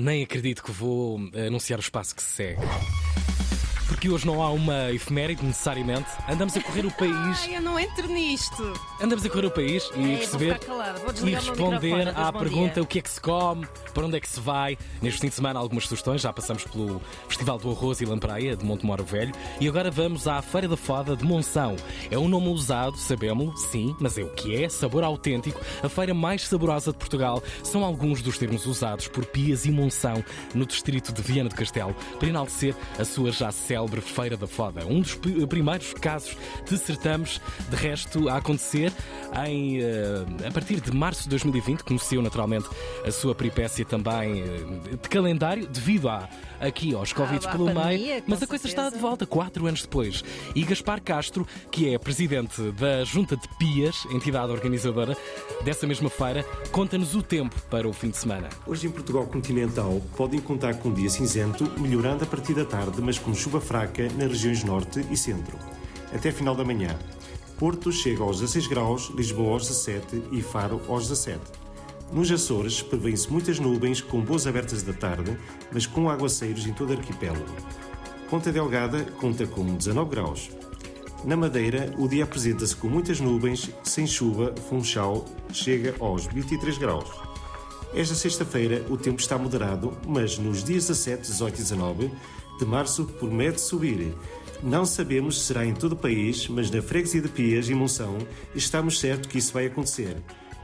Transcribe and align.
Nem 0.00 0.22
acredito 0.22 0.62
que 0.62 0.70
vou 0.70 1.18
anunciar 1.44 1.76
o 1.76 1.82
espaço 1.82 2.14
que 2.14 2.22
se 2.22 2.30
segue. 2.30 2.60
Porque 3.98 4.10
hoje 4.10 4.24
não 4.24 4.40
há 4.40 4.52
uma 4.52 4.92
efeméride 4.92 5.44
necessariamente. 5.44 6.06
Andamos 6.28 6.56
a 6.56 6.62
correr 6.62 6.86
o 6.86 6.90
país. 6.92 7.40
Ai, 7.42 7.56
eu 7.56 7.60
não 7.60 7.76
entro 7.76 8.06
nisto. 8.06 8.72
Andamos 9.02 9.26
a 9.26 9.28
correr 9.28 9.46
o 9.46 9.50
país 9.50 9.90
e 9.96 9.98
Ei, 9.98 10.06
vou 10.08 10.18
perceber 10.18 10.60
e 11.24 11.34
responder 11.34 12.08
à 12.16 12.32
pergunta 12.32 12.74
dia. 12.74 12.82
o 12.84 12.86
que 12.86 13.00
é 13.00 13.02
que 13.02 13.10
se 13.10 13.20
come, 13.20 13.66
para 13.92 14.06
onde 14.06 14.16
é 14.16 14.20
que 14.20 14.28
se 14.28 14.38
vai. 14.38 14.78
Neste 15.02 15.20
fim 15.20 15.26
de 15.26 15.34
semana, 15.34 15.58
algumas 15.58 15.88
sugestões. 15.88 16.20
Já 16.20 16.32
passamos 16.32 16.62
pelo 16.62 17.02
Festival 17.28 17.58
do 17.58 17.72
Arroz 17.72 18.00
e 18.00 18.04
Lampreia 18.04 18.54
de 18.56 18.64
Montemoro 18.64 19.02
Velho 19.02 19.32
e 19.60 19.66
agora 19.66 19.90
vamos 19.90 20.28
à 20.28 20.40
Feira 20.42 20.68
da 20.68 20.76
Foda 20.76 21.16
de 21.16 21.24
Monção. 21.24 21.74
É 22.08 22.16
um 22.16 22.28
nome 22.28 22.50
usado, 22.50 22.96
sabemos-lo, 22.96 23.56
sim, 23.56 23.96
mas 23.98 24.16
é 24.16 24.22
o 24.22 24.28
que 24.28 24.62
é, 24.62 24.68
sabor 24.68 25.02
autêntico. 25.02 25.60
A 25.82 25.88
feira 25.88 26.14
mais 26.14 26.46
saborosa 26.46 26.92
de 26.92 26.98
Portugal 26.98 27.42
são 27.64 27.84
alguns 27.84 28.22
dos 28.22 28.38
termos 28.38 28.64
usados 28.64 29.08
por 29.08 29.24
Pias 29.26 29.64
e 29.64 29.72
Monção 29.72 30.24
no 30.54 30.64
distrito 30.64 31.12
de 31.12 31.20
Viana 31.20 31.48
do 31.48 31.56
Castelo 31.56 31.96
para 32.16 32.28
enaltecer 32.28 32.76
a 32.96 33.04
sua 33.04 33.32
já 33.32 33.50
célebre 33.50 33.87
Feira 34.00 34.36
da 34.36 34.46
Foda. 34.46 34.84
Um 34.86 35.00
dos 35.00 35.14
pri- 35.14 35.46
primeiros 35.46 35.92
casos 35.94 36.36
de 36.68 36.76
certames, 36.78 37.40
de 37.70 37.76
resto, 37.76 38.28
a 38.28 38.36
acontecer 38.36 38.92
em, 39.46 39.80
eh, 39.80 40.24
a 40.46 40.50
partir 40.50 40.80
de 40.80 40.92
março 40.94 41.24
de 41.24 41.28
2020. 41.30 41.82
Conheceu 41.84 42.20
naturalmente 42.22 42.66
a 43.06 43.10
sua 43.10 43.34
peripécia 43.34 43.84
também 43.84 44.42
eh, 44.42 44.96
de 45.00 45.08
calendário, 45.08 45.66
devido 45.66 46.08
a, 46.08 46.28
aqui 46.60 46.94
aos 46.94 47.12
Covid 47.12 47.46
à 47.46 47.50
pelo 47.52 47.66
pandemia, 47.66 47.84
meio. 48.14 48.22
Mas 48.26 48.42
a 48.42 48.46
coisa 48.46 48.66
está 48.66 48.82
de 48.84 48.90
certeza. 48.90 49.06
volta 49.06 49.26
quatro 49.26 49.66
anos 49.66 49.82
depois. 49.82 50.22
E 50.54 50.62
Gaspar 50.64 51.00
Castro, 51.02 51.46
que 51.70 51.92
é 51.94 51.98
presidente 51.98 52.60
da 52.72 53.04
Junta 53.04 53.36
de 53.36 53.48
Pias, 53.58 54.04
entidade 54.12 54.52
organizadora 54.52 55.16
dessa 55.64 55.86
mesma 55.86 56.10
feira, 56.10 56.44
conta-nos 56.72 57.14
o 57.14 57.22
tempo 57.22 57.54
para 57.70 57.88
o 57.88 57.92
fim 57.92 58.10
de 58.10 58.16
semana. 58.16 58.48
Hoje 58.66 58.86
em 58.86 58.90
Portugal 58.90 59.26
continental 59.26 60.00
podem 60.16 60.40
contar 60.40 60.74
com 60.74 60.88
um 60.88 60.94
dia 60.94 61.08
cinzento, 61.08 61.70
melhorando 61.78 62.24
a 62.24 62.26
partir 62.26 62.54
da 62.54 62.64
tarde, 62.64 63.00
mas 63.00 63.18
com 63.18 63.34
chuva 63.34 63.60
fraca 63.60 63.77
nas 64.16 64.28
regiões 64.30 64.64
norte 64.64 65.04
e 65.10 65.16
centro. 65.16 65.58
Até 66.12 66.32
final 66.32 66.54
da 66.54 66.64
manhã. 66.64 66.98
Porto 67.58 67.90
chega 67.92 68.22
aos 68.22 68.40
16 68.40 68.66
graus, 68.66 69.10
Lisboa 69.14 69.54
aos 69.54 69.68
17 69.68 70.22
e 70.32 70.40
Faro 70.40 70.80
aos 70.88 71.08
17. 71.08 71.40
Nos 72.12 72.30
Açores 72.30 72.80
prevêem-se 72.80 73.30
muitas 73.30 73.58
nuvens 73.58 74.00
com 74.00 74.20
boas 74.20 74.46
abertas 74.46 74.82
da 74.82 74.92
tarde, 74.92 75.36
mas 75.72 75.86
com 75.86 76.08
aguaceiros 76.08 76.66
em 76.66 76.72
todo 76.72 76.90
o 76.90 76.96
arquipélago. 76.96 77.44
Ponta 78.30 78.50
Delgada 78.50 79.04
conta 79.20 79.46
com 79.46 79.64
19 79.74 80.10
graus. 80.10 80.50
Na 81.24 81.36
Madeira, 81.36 81.92
o 81.98 82.08
dia 82.08 82.24
apresenta-se 82.24 82.76
com 82.76 82.88
muitas 82.88 83.20
nuvens, 83.20 83.70
sem 83.82 84.06
chuva, 84.06 84.54
Funchal 84.68 85.24
chega 85.52 85.94
aos 85.98 86.26
23 86.26 86.78
graus. 86.78 87.10
Esta 87.92 88.14
sexta-feira 88.14 88.84
o 88.88 88.96
tempo 88.96 89.20
está 89.20 89.36
moderado, 89.36 89.92
mas 90.06 90.38
nos 90.38 90.62
dias 90.62 90.86
17, 90.86 91.22
18 91.22 91.54
e 91.54 91.62
19 91.62 92.10
de 92.58 92.66
março 92.66 93.04
promete 93.04 93.60
subir. 93.60 94.14
Não 94.62 94.84
sabemos 94.84 95.38
se 95.38 95.46
será 95.46 95.64
em 95.64 95.74
todo 95.74 95.92
o 95.92 95.96
país, 95.96 96.48
mas 96.48 96.70
na 96.70 96.82
freguesia 96.82 97.22
de 97.22 97.28
Pias 97.28 97.68
e 97.68 97.74
Monção 97.74 98.18
estamos 98.54 98.98
certos 98.98 99.30
que 99.30 99.38
isso 99.38 99.52
vai 99.52 99.66
acontecer, 99.66 100.16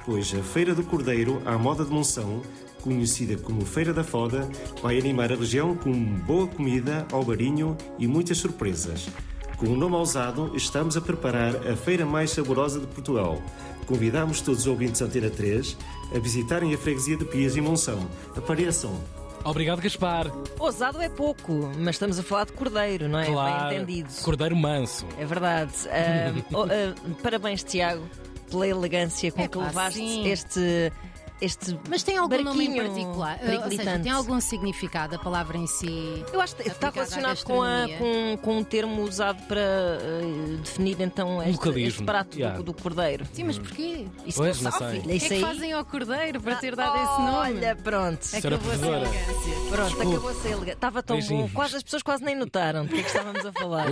pois 0.05 0.34
a 0.34 0.42
Feira 0.42 0.75
do 0.75 0.83
Cordeiro 0.83 1.41
à 1.45 1.56
moda 1.56 1.84
de 1.84 1.92
Monção, 1.92 2.42
conhecida 2.83 3.37
como 3.37 3.65
Feira 3.65 3.95
da 3.95 4.03
Foda, 4.03 4.48
vai 4.83 4.98
animar 4.98 5.33
a 5.33 5.37
região 5.37 5.77
com 5.77 5.92
boa 5.92 6.48
comida, 6.48 7.06
alvarinho 7.12 7.77
e 7.98 8.09
muitas 8.09 8.39
surpresas. 8.39 9.09
Com 9.56 9.67
o 9.67 9.77
nome 9.77 9.95
ousado, 9.95 10.50
estamos 10.56 10.97
a 10.97 11.00
preparar 11.00 11.55
a 11.69 11.77
feira 11.77 12.05
mais 12.05 12.31
saborosa 12.31 12.81
de 12.81 12.87
Portugal. 12.89 13.41
Convidamos 13.87 14.41
todos 14.41 14.62
os 14.62 14.67
ouvintes 14.67 15.00
da 15.00 15.06
Antena 15.06 15.31
3 15.31 15.77
a 16.15 16.19
visitarem 16.19 16.75
a 16.75 16.78
freguesia 16.78 17.17
de 17.17 17.25
Pias 17.25 17.56
e 17.56 17.61
Monção. 17.61 18.09
Apareçam! 18.37 19.23
Obrigado, 19.45 19.81
Gaspar. 19.81 20.31
Ousado 20.59 21.00
é 21.03 21.09
pouco, 21.09 21.70
mas 21.78 21.97
estamos 21.97 22.19
a 22.19 22.23
falar 22.23 22.47
de 22.47 22.53
cordeiro, 22.53 23.09
não 23.09 23.19
é? 23.19 23.27
Claro. 23.27 23.69
Bem 23.69 23.77
entendido. 23.78 24.09
Cordeiro 24.23 24.56
manso. 24.56 25.06
É 25.19 25.25
verdade. 25.25 25.73
Oh, 26.53 26.62
ah, 26.64 27.15
parabéns, 27.22 27.62
Tiago, 27.62 28.04
pela 28.50 28.66
elegância 28.66 29.31
com 29.33 29.47
que 29.49 29.59
Epá, 29.59 29.66
levaste 29.66 29.99
sim. 29.99 30.28
este. 30.28 30.93
Este 31.44 31.78
Mas 31.91 32.03
tem 32.03 32.16
algum 32.16 32.43
nome 32.43 32.65
em 32.66 32.77
particular? 32.77 33.38
Ou 33.65 33.71
seja, 33.71 33.99
tem 33.99 34.10
algum 34.12 34.41
significado 34.41 35.16
a 35.16 35.19
palavra 35.19 35.59
em 35.59 35.66
si? 35.66 36.25
Eu 36.32 36.41
acho 36.41 36.56
que 36.56 36.66
está 36.69 36.88
relacionado 36.91 37.43
com, 37.44 37.62
a, 37.62 37.87
com, 37.99 38.38
com 38.43 38.59
um 38.59 38.65
termo 38.65 39.03
usado 39.03 39.43
para 39.47 39.60
eh, 39.60 40.56
definir 40.62 40.99
então 41.00 41.43
este, 41.43 41.53
Localismo. 41.53 41.88
este 41.88 42.04
prato 42.04 42.34
Yeah. 42.34 42.56
do, 42.56 42.65
do 42.65 42.75
cordeiro. 42.75 43.27
Sim, 43.33 43.44
mas 43.44 43.59
porquê? 43.59 44.06
Isso 44.27 44.38
Pois, 44.38 44.60
não 44.60 44.72
sabe, 44.72 45.00
filha, 45.00 45.16
O 45.16 45.19
que 45.21 45.25
é 45.25 45.28
que 45.28 45.41
fazem 45.41 45.72
ao 45.72 45.84
cordeiro 45.84 46.41
para 46.41 46.54
ter 46.56 46.75
dado 46.75 46.97
esse 46.97 47.19
nome? 47.21 47.37
Olha, 47.59 47.77
pronto. 47.77 48.21
Acabou 48.37 48.71
a 48.71 48.75
elegância. 48.75 49.54
Pronto, 49.71 49.88
Desculpe. 49.88 50.09
acabou 50.16 50.28
a 50.31 50.49
elegante. 50.49 50.71
Estava 50.72 51.03
tão 51.03 51.16
Beijinhos. 51.16 51.43
bom, 51.50 51.54
quase 51.54 51.77
as 51.77 51.83
pessoas 51.83 52.03
quase 52.03 52.25
nem 52.25 52.34
notaram 52.34 52.84
do 52.87 52.88
que 52.93 53.00
é 53.00 53.03
que 53.03 53.09
estávamos 53.09 53.44
a 53.47 53.53
falar. 53.53 53.75